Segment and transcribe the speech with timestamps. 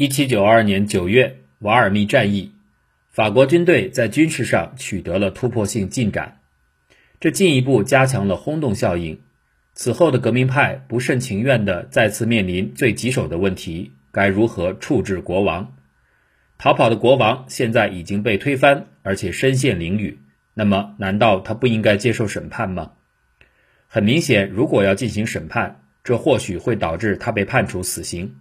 [0.00, 2.52] 一七九二年九月，瓦尔密战役，
[3.10, 6.38] 法国军队在军事上取得了突破性进展，
[7.18, 9.18] 这进一步加强了轰动效应。
[9.74, 15.74] 此后的革命派不甚情愿地再次面临最棘手的问题：该如何处置国王？
[16.58, 20.18] 逃跑的国王现在已经被推翻，而且身陷囹圄。
[20.54, 22.92] 那么，难道他不应该接受审判吗？
[23.88, 28.36] 很明显，如果要进行审判，这或许会导致他被判处死刑。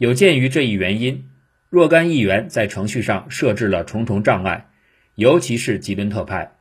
[0.00, 1.26] 有鉴于这一原因，
[1.68, 4.70] 若干议员在程序上设置了重重障碍，
[5.14, 6.52] 尤其是吉伦特派。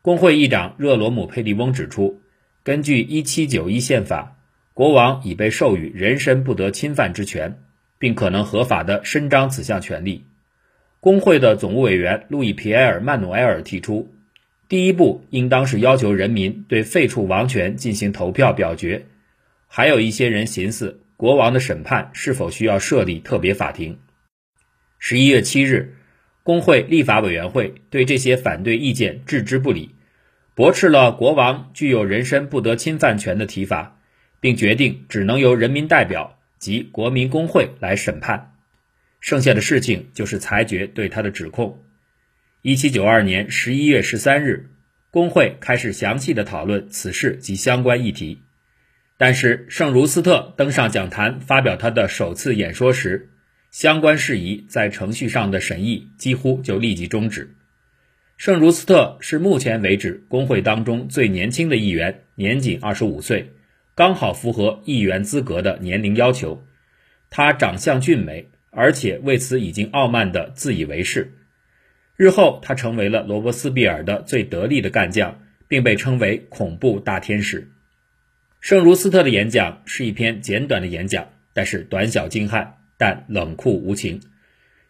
[0.00, 2.20] 工会议长热罗姆·佩利翁指出，
[2.62, 4.36] 根据1791宪法，
[4.74, 7.58] 国王已被授予人身不得侵犯之权，
[7.98, 10.24] 并可能合法地伸张此项权利。
[11.00, 14.14] 工会的总务委员路易·皮埃尔·曼努埃尔提出，
[14.68, 19.06] 第一步应当是要求人民对废除王权进行投票表决。
[19.66, 23.98] 还有一些人寻思，国王的审判是否需要设立特别法庭？
[25.00, 25.96] 十一月七日，
[26.44, 29.96] 工会立法委员会对这些反对意见置之不理，
[30.54, 33.98] 驳斥了国王具有人身不得侵犯权的提法，
[34.38, 38.52] 并决定只能由人民代表及国民工会来审判。
[39.18, 41.82] 剩下的事情就是裁决对他的指控。
[42.62, 44.70] 一七九二年十一月十三日，
[45.10, 48.42] 工会开始详细的讨论此事及相关议题。
[49.18, 53.28] 但是，圣茹斯特登上讲坛发表他的首次演说时，
[53.70, 57.54] 相关事宜在程序上的审议几乎就立即终止。
[58.38, 63.52] 圣茹斯特是目前为止工会当中最年轻的议员，年仅二十五岁，
[63.94, 66.64] 刚好符合议员资格的年龄要求。
[67.28, 68.48] 他长相俊美。
[68.70, 71.32] 而且为此已经傲慢的自以为是。
[72.16, 77.72] 日后，他成为了罗伯斯庇尔的最得力的干将，并被称为“恐怖大天使”。
[78.60, 84.20] 圣茹斯特的演讲是一篇简短的演讲，但是短小精悍，但冷酷无情。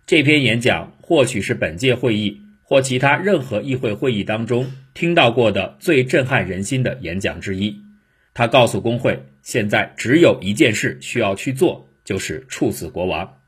[0.07, 7.83] 这篇演讲或许是本届会议或其他任何议会会议当中听到过的最震撼人心的演讲之一。
[8.33, 13.39] 他告诉工会，现在只有一件事需要去做，就是处死国王。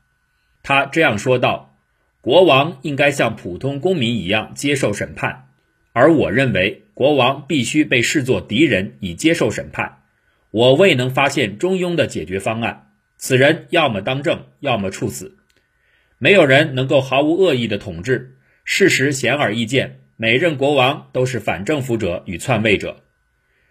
[0.61, 1.77] 他这样说道
[2.21, 5.47] ：“国王应该像普通公民一样接受审判，
[5.93, 10.00] 而我认为国王必须被视作敌人以接受审判。
[10.51, 12.91] 我未能发现中庸的解决方案。
[13.17, 15.37] 此人要么当政，要么处死。
[16.17, 18.37] 没有人能够毫无恶意的统治。
[18.63, 23.03] 事实显而易见，每任国王都是反政府者与篡位者。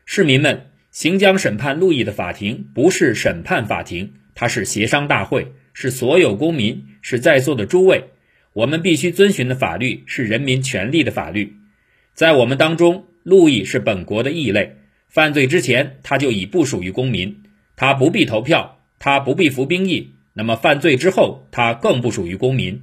[0.05, 8.11] 市民们，行将审判路易的法庭不是审判法庭，它是协商大会。”是所有公民，是在座的诸位，
[8.53, 11.57] 我们必须遵循的法律是人民权利的法律。
[12.13, 14.77] 在我们当中，路易是本国的异类，
[15.11, 17.43] 犯罪之前他就已不属于公民，
[17.77, 20.15] 他不必投票，他不必服兵役。
[20.33, 22.83] 那么犯罪之后，他更不属于公民。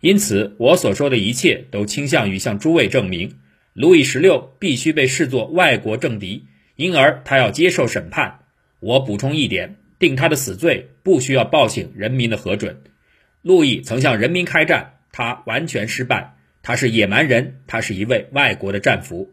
[0.00, 3.38] 因此，我所说的一切都倾向于向诸位证明，
[3.72, 6.44] 路易十六必须被视作外国政敌，
[6.76, 8.40] 因而他要接受审判。
[8.78, 9.76] 我补充一点。
[9.96, 12.82] 定他的死罪不需要报请人民的核准。
[13.40, 16.34] 路易曾向人民开战，他完全失败。
[16.62, 19.32] 他是野蛮人，他是一位外国的战俘。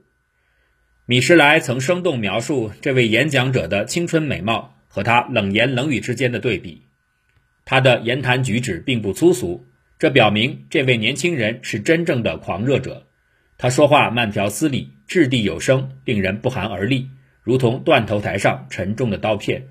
[1.11, 6.83] 米什莱曾生动描述这位演讲者的青春美貌和他冷言冷语之间的对比。
[7.65, 9.65] 他的言谈举止并不粗俗，
[9.99, 13.07] 这表明这位年轻人是真正的狂热者。
[13.57, 17.09] 他说话慢条斯理，掷地有声，令人不寒而栗，
[17.43, 19.67] 如同断头台上沉重的刀片。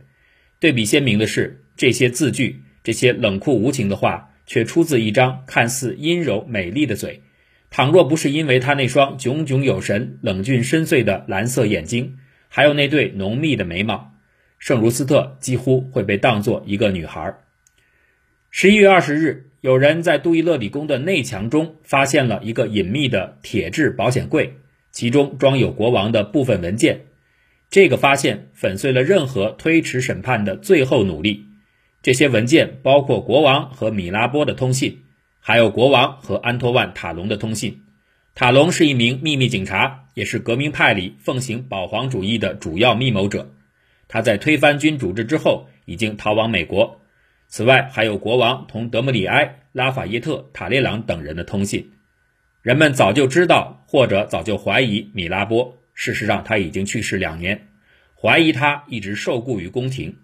[0.59, 7.23] 对比鲜明的是，这些字句，这些冷酷无情的话，却出自一张看似阴柔美丽的嘴。
[7.71, 14.13] 倘若不是因为他那双炯炯有神、冷峻深邃的蓝色眼睛，还有那对浓密的眉毛，
[14.59, 17.37] 圣卢斯特几乎会被当作一个女孩。
[18.51, 24.57] 十一月二十日，有人在杜伊勒里宫的内墙中发现了一个隐秘的铁质保险柜，
[24.91, 27.03] 其中装有国王的部分文件。
[27.71, 31.47] 这个发现粉碎了任何推迟审判的最后努力。
[32.03, 35.03] 这些文件包括国王和米拉波的通信，
[35.41, 37.83] 还有国王和安托万·塔隆的通信。
[38.35, 43.53] 塔隆是一名秘密警察，也是革命派里奉行保皇主义的主要密谋者。
[44.07, 47.01] 他在推翻君主制之后已经逃往美国。
[47.49, 51.91] 此外，还有国王同德姆里埃、拉法耶特、塔列朗等人的通信。
[52.63, 55.77] 人们早就知道，或者早就怀疑米拉波。
[55.95, 57.69] 事实上，他已经去世两年，
[58.15, 60.17] 怀疑他一直受雇于宫廷。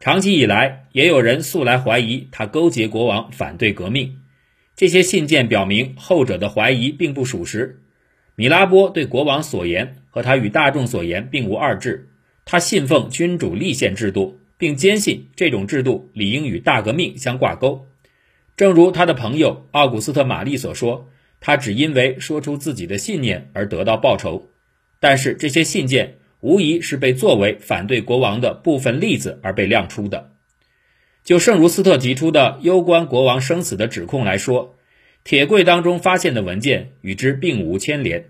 [0.00, 4.18] 长期以来，也有人素来怀疑他勾结国王反对革命。
[4.76, 7.80] 这些信件表明，后者的怀疑并不属实。
[8.34, 12.10] 米拉波对国王所言和他与大众所言并无二致。
[12.44, 17.86] 他信奉君主立宪制度，并坚信这种制度理应与大革命相挂钩。
[18.54, 21.08] 正如他的朋友奥古斯特·玛丽所说，
[21.40, 24.50] 他只因为说出自己的信念而得到报酬。
[25.00, 30.32] 但是这些信件无疑是被作为反对国王的部分例子而被亮出的。
[31.26, 34.76] 就圣如斯特提出的攸关国王生死的指控来说，
[35.24, 38.26] 铁柜当中发现的文件与之并无牵连。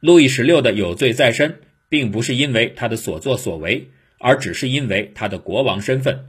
[0.00, 1.58] 路易十六的有罪在身，
[1.90, 6.24] 并不是因为他的所作所为，而只是因为他的国王身份。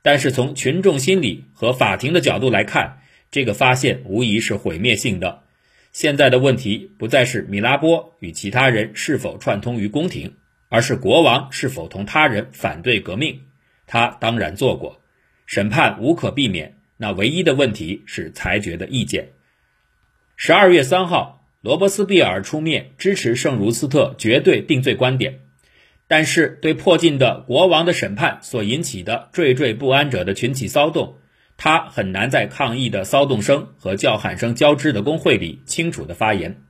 [0.00, 3.00] 但是从群众心理和法庭的角度来看，
[3.30, 5.42] 这个发现无疑是毁灭性的。
[5.92, 10.36] 现在的问题不再是米拉波与其他人是否串通于宫廷，
[10.70, 13.42] 而是国王是否同他人反对革命。
[13.86, 15.02] 他当然做过，
[15.46, 16.78] 审判无可避免。
[16.96, 19.30] 那唯一的问题是裁决的意见。
[20.36, 25.40] 十二月三号，罗伯斯庇尔出面支持圣卢斯特绝对定罪观点，
[26.06, 31.16] 但是对迫近的国王的审判所引起的惴惴不安者的群起骚动。
[31.56, 36.62] 他很难在抗议的骚动声和叫喊声交织的工会里清楚地发言。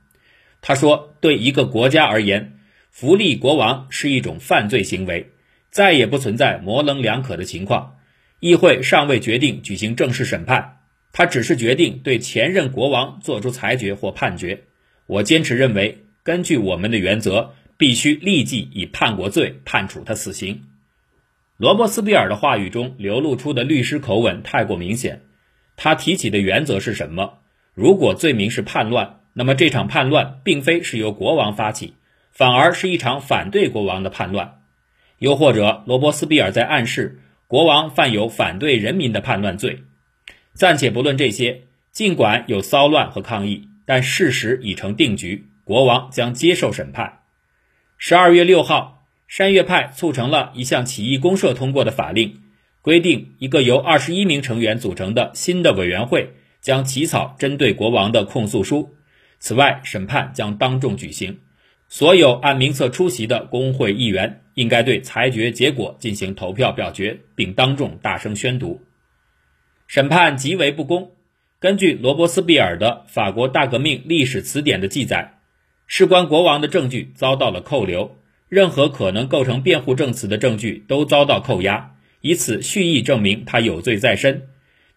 [0.61, 2.59] 他说：“对一个国家而言，
[2.91, 5.31] 扶立国王是一种犯罪行为，
[5.69, 7.97] 再也不存在模棱两可的情况。
[8.45, 10.77] 议会尚未决定举行正式审判，
[11.11, 14.65] 他只是决定对前任国王作出裁决或判决。
[15.07, 20.61] 我坚持认为，根据我们的原则，必须立即以叛国罪判处他死刑。”
[21.57, 25.23] 罗伯斯庇尔的话语中流露出的律师口吻太过明显。
[25.75, 27.39] 他提起的原则是什么？
[27.73, 31.95] 如果罪名是叛乱，那么这场叛乱并非是由国王发起，
[32.31, 34.59] 反而是一场反对国王的叛乱。
[35.17, 39.83] 又或者，罗伯斯庇尔在暗示国王犯有反对人民的叛乱罪。
[40.53, 47.19] 暂且不论这些，尽管有骚乱和抗议，但事实已成定局，国王将接受审判。
[47.97, 48.93] 十二月六号。
[49.27, 52.41] 山岳派促成了一项起义公社通过的法令，
[52.83, 58.95] 规定一个由二十一名成员组成的新的委员会将起草针对国王的控诉书。
[59.39, 61.39] 此外，审判将当众举行，
[61.97, 68.81] 所有按名册出席的工会议员应该对裁决结果进行投票表决，并当众大声宣读。
[69.87, 71.11] 审判极为不公。
[71.57, 75.35] 根据罗伯斯庇尔的《法国大革命历史词典》的记载，
[75.87, 78.17] 事关国王的证据遭到了扣留。
[78.49, 84.49] 任何可能构成辩护证词的证据都遭到扣押，以此蓄意证明他有罪在身。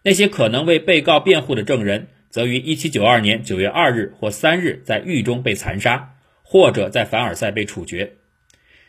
[0.03, 6.15] 那些可能为被告辩护的证人，则于1792年9月2日或3日在狱中被残杀，
[6.51, 8.13] 或者在凡尔赛被处决。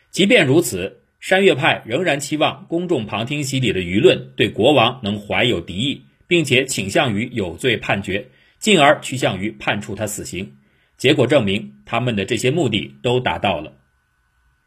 [0.09, 10.53] 即便如此，山岳派仍然期望公众旁听席里的舆论对国王能怀有敌意，并且倾向于有罪判决，进而趋向于判处他死刑。
[10.97, 13.73] 结果证明，他们的这些目的都达到了。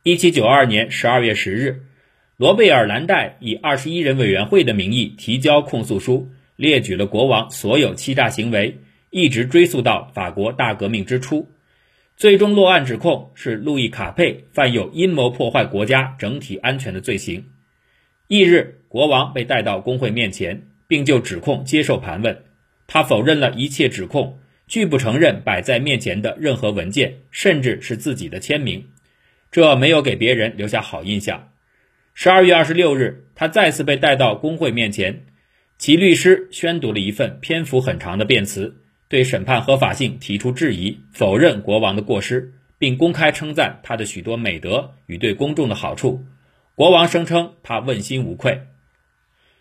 [0.05, 1.87] 一七九二年十二月十日，
[2.37, 8.79] 罗贝尔兰代以二十一人委员会的名义提交控诉书，列举了国王所有欺诈行为，
[9.11, 11.49] 一直追溯到法国大革命之初。
[12.17, 17.45] 最终落案指控是路易卡佩犯有阴谋破坏国家整体安全的罪行。
[18.29, 22.45] 翌日，国王被带到工会面前，并就指控接受盘问。
[22.87, 24.39] 他否认了一切指控，
[24.69, 28.87] 拒不承认摆在面前的任何文件，甚至是自己的签名。
[29.51, 31.51] 这没有给别人留下好印象。
[32.15, 35.27] 十二月二十六日，他再次被带到工会面前，
[35.79, 38.77] 其律师宣读了一份篇幅很长的辩词，
[39.15, 46.25] 对审判合法性提出质疑，否认国王的过失，并公开称赞他的许多美德与对公众的好处。
[46.75, 48.63] 国王声称他问心无愧。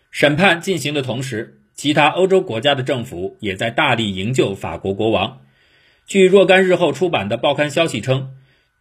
[0.09, 5.41] 审判进行的同时，其他欧洲国家的政府也在大力营救法国国王。
[6.07, 8.31] 据若干日后出版的报刊消息称。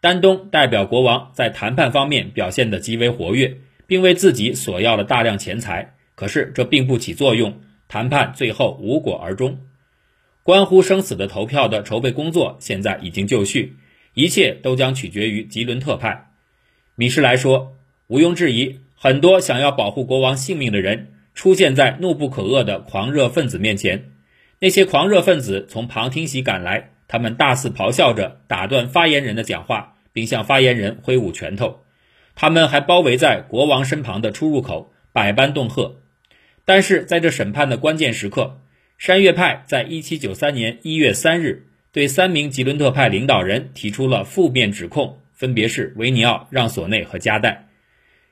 [0.01, 5.95] 丹东代表国王在谈判方面表现得极为活跃，并为自己索要了大量钱财。
[6.15, 9.59] 可是这并不起作用，谈判最后无果而终。
[10.43, 13.77] 关乎生死的投票的筹备工作现在已经就绪，
[14.15, 16.31] 一切都将取决于吉伦特派。
[16.97, 17.77] 米什来说，
[18.09, 24.11] 毋庸置疑，很多想要保护国王性命的人出现在怒不可遏的狂热分子面前。
[24.59, 26.91] 那些狂热分子从旁听席赶来。
[27.09, 31.81] 他们大肆咆哮着，打断发言人的讲话，并向发言人挥舞拳头。
[32.35, 35.97] 他们还包围在国王身旁的出入口，百般恫吓。
[36.65, 38.61] 但是在这审判的关键时刻，
[39.03, 47.67] 山岳派在1793年1月3日对三名吉伦特派领导人提出了负面指控，分别是维尼奥、让索内和加代。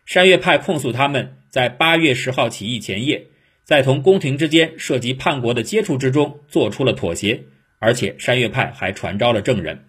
[0.06, 3.26] 山岳派控诉他们在8月10号起义前夜，
[3.64, 7.42] 在同宫廷之间涉及叛国的接触之中做出了妥协。
[7.80, 9.86] 而且山岳派还传召了证人。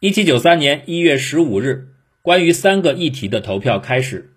[0.00, 1.90] 一七九三年一月十五日，
[2.22, 4.32] 关于三个议题的投票开始：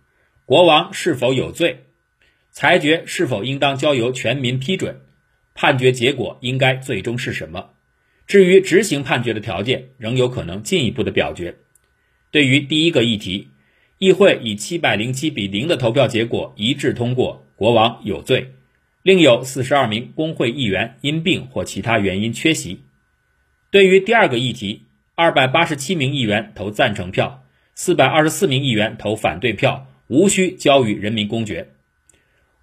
[0.45, 1.85] 国王是否有罪？
[2.51, 5.01] 裁决是否应当交由全民批准？
[5.61, 7.71] 判决结果应该最终是什么。
[8.25, 11.57] 至于执行判决的条件，仍有可能进一步的表决。
[12.31, 13.49] 对于第一个议题，
[13.97, 18.53] 议会以七百零七比零的投票结果一致通过，国王有罪。
[19.03, 22.79] 另有四十二名工会议员因病或其他原因缺席。
[23.69, 24.83] 对于第二个议题，
[25.15, 27.43] 二百八十七名议员投赞成票，
[27.75, 31.67] 四百二十四名议员投反对票，无需交予人民公决。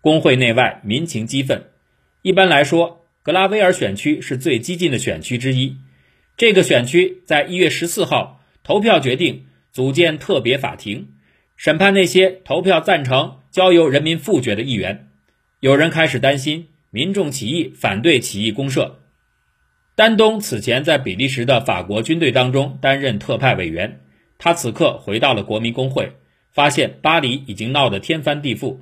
[0.01, 1.65] 工会内外民情激愤。
[2.27, 5.77] 一般来说，格拉威尔选区是最激进的选区之一。
[6.37, 11.11] 这个选区在一月十四号投票决定组建特别法庭，
[11.55, 15.07] 审判那些投票赞成交由人民复决的议员。
[15.61, 18.99] 有人开始担心民众起义反对起义公社。
[19.95, 24.01] 丹东此前在比利时的法国军队当中担任特派委员，
[24.37, 26.15] 他此刻回到了国民工会，
[26.51, 28.79] 发现巴黎已经闹得天翻地覆。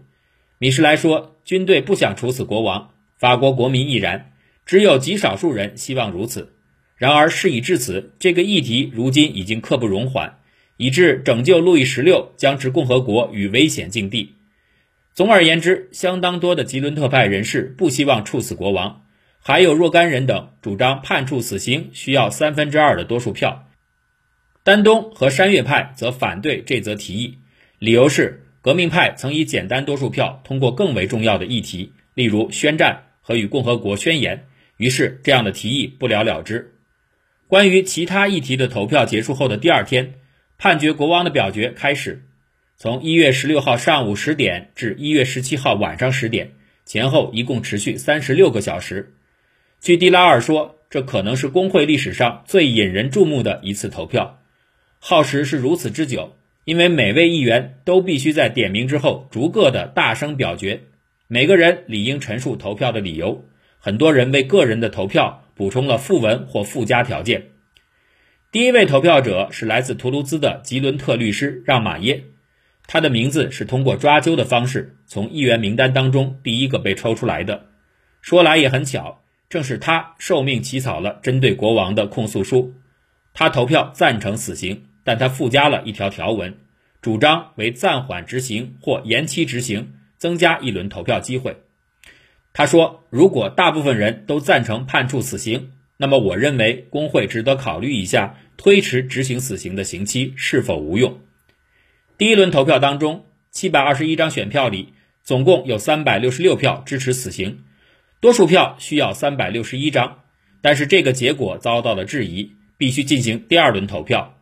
[0.56, 4.32] 米什莱说，军队不想处死国王，法国国民亦然，
[4.66, 6.52] 只有极少数人希望如此。
[6.96, 10.38] 然而事已至此，这个议题如今已经刻不容缓，
[10.76, 14.36] 以致拯救路易十六将置共和国于危险境地。
[15.12, 19.02] 总而言之，相当多的吉伦特派人士不希望处死国王，
[19.40, 23.68] 还有若干人等主张判处死刑需要三分之二的多数票。
[24.62, 27.38] 丹东和山岳派则反对这则提议，
[27.78, 36.72] 理由是革命派曾以简单多数票通过更为重要的议题，例如宣战和与共和国宣言，于是这样的提议不了了之。
[37.46, 40.14] 关于其他议题的投票结束后的第二天，
[40.56, 42.22] 判决国王的表决开始。
[42.76, 46.52] 从一月十六号上午十点至一月十七号晚上十点
[46.84, 49.14] 前后，一共持续三十六个小时。
[49.80, 54.40] 据蒂拉尔说，这可能是工会历史上最引人注目的一次投票。
[54.98, 60.84] 耗时是如此之久，因为每位议员都必须在点名之后逐个的大声表决，
[61.34, 63.44] 每个人理应陈述投票的理由。
[63.80, 67.48] 很多人为个人的投票补充了附文或附加条件。
[68.52, 72.22] 第一位投票者是来自图卢兹的吉伦特律师让马耶。
[72.86, 77.66] 他的名字是通过抓阄的方式从议员名单当中第一个被抽出来的。
[78.20, 82.74] 说来也很巧，正是他受命起草了针对国王的控诉书。
[83.32, 86.56] 他投票赞成死刑，但他附加了一条条文，
[87.02, 91.56] 主张为暂缓执行或延期执行增加一轮投票机会。
[92.52, 101.20] 他说：“如果大部分人都赞成判处死刑，那么我认为工会值得考虑一下推迟执行死刑的刑期是否无用。”
[102.16, 104.92] 第一轮投票当中，七百二十一张选票里，
[105.24, 107.64] 总共有三百六十六票支持死刑，
[108.20, 110.20] 多数票需要三百六十一张。
[110.62, 114.38] 但是这个结果遭到了质疑，必须进行第二轮投票。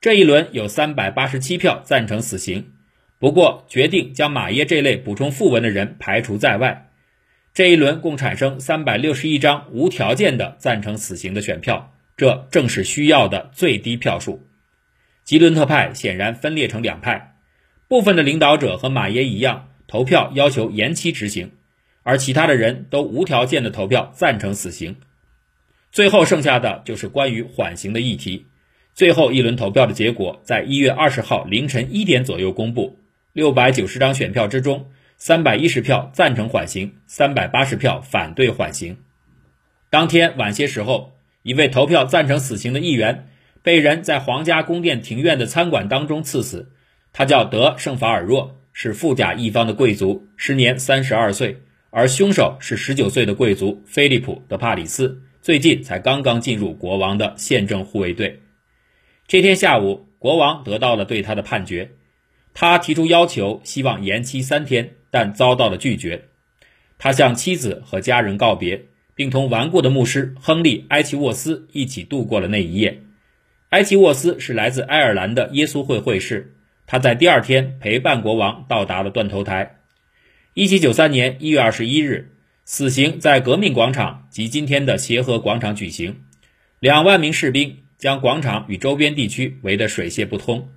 [0.00, 2.72] 这一轮有三百八十七票赞成死刑，
[3.20, 6.90] 不过决定将马耶这类补充附文的人排除在外。
[7.52, 14.40] 这一轮共产生三百六十一张无条件的赞成死刑的选票，这正是需要的最低票数。
[15.22, 17.34] 吉伦特派显然分裂成两派，
[17.88, 21.52] 部分的领导者和马耶一样投票要求延期执行，
[22.02, 24.96] 而其他的人都无条件的投票赞成死刑。
[25.92, 28.46] 最后剩下的就是关于缓刑的议题。
[28.94, 32.98] 最后一轮投票的结果在一月二十号凌晨一点左右公布，
[33.32, 38.96] 六百九十张选票之中，三百一十票赞成缓刑，三百八十票反对缓刑。
[39.88, 43.26] 当天晚些时候，一位投票赞成死刑的议员。
[43.62, 46.72] 被人在皇家宫殿庭院的餐馆当中刺死，
[47.12, 51.60] 他叫德圣法尔若，是富甲一方的贵族，时年三十二岁，
[51.90, 58.40] 而凶手是十九岁的贵族菲利普德帕里斯，最近才刚刚进入国王的宪政护卫队。
[59.26, 61.90] 这天下午，国王得到了对他的判决，
[62.52, 66.24] 他提出要求，希望延期三天，但遭到了拒绝。
[66.98, 73.02] 他向妻子和家人告别，并同顽固的牧师亨利埃奇沃斯一起度过了那一夜。
[73.70, 76.54] 埃奇沃斯是来自爱尔兰的耶稣会会士，
[76.86, 79.76] 他在第二天陪伴国王到达了断头台。
[80.54, 86.24] 一七九三年一月二十一日，死刑在革命广场及今天的协和广场举行，
[86.80, 90.68] 两万名士兵将广场与周边地区围得水泄不通。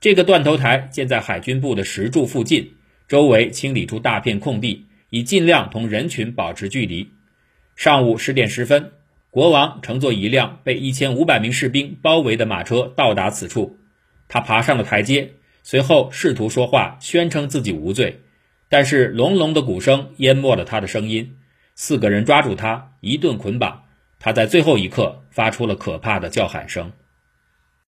[0.00, 2.74] 这个断头台建在海军部的石柱附近，
[3.08, 7.08] 周围清理出大片空地，以尽量同人群保持距离。
[7.74, 8.92] 上午十点十分。
[9.30, 13.76] 国王乘坐一辆被一千五百名士兵包围的马车到达此处，
[14.26, 18.20] 他爬上了台阶，随后试图说话，宣称自己无罪，
[18.70, 21.36] 但是隆隆的鼓声淹没了他的声音。
[21.74, 23.82] 四个人抓住他，一顿捆绑，
[24.18, 26.92] 他在最后一刻发出了可怕的叫喊声。